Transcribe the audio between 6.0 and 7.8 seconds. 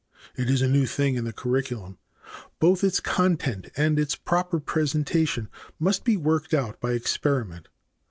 be worked out by experiment.